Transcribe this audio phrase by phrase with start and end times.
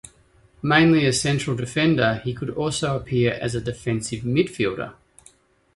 [0.63, 4.95] Mainly a central defender, he could also appear as a defensive midfielder.